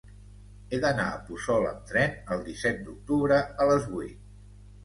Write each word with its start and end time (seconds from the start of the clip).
He 0.75 0.79
d'anar 0.85 1.05
a 1.09 1.19
Puçol 1.27 1.67
amb 1.73 1.85
tren 1.91 2.17
el 2.37 2.41
disset 2.49 2.83
d'octubre 2.89 3.39
a 3.67 3.71
les 3.73 3.87
vuit. 3.95 4.29